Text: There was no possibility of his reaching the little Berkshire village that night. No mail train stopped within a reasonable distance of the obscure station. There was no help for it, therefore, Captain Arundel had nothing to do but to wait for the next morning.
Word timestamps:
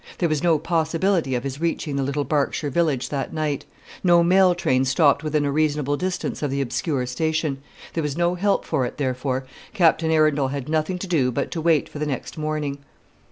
There 0.17 0.27
was 0.29 0.41
no 0.41 0.57
possibility 0.57 1.35
of 1.35 1.43
his 1.43 1.61
reaching 1.61 1.95
the 1.95 2.01
little 2.01 2.23
Berkshire 2.23 2.71
village 2.71 3.09
that 3.09 3.33
night. 3.33 3.65
No 4.03 4.23
mail 4.23 4.55
train 4.55 4.83
stopped 4.83 5.23
within 5.23 5.45
a 5.45 5.51
reasonable 5.51 5.95
distance 5.95 6.41
of 6.41 6.49
the 6.49 6.59
obscure 6.59 7.05
station. 7.05 7.59
There 7.93 8.01
was 8.01 8.17
no 8.17 8.33
help 8.33 8.65
for 8.65 8.83
it, 8.87 8.97
therefore, 8.97 9.45
Captain 9.75 10.09
Arundel 10.09 10.47
had 10.47 10.67
nothing 10.67 10.97
to 10.97 11.05
do 11.07 11.31
but 11.31 11.51
to 11.51 11.61
wait 11.61 11.87
for 11.87 11.99
the 11.99 12.07
next 12.07 12.35
morning. 12.35 12.79